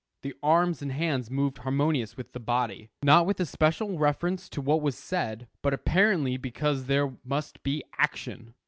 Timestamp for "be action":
7.61-8.55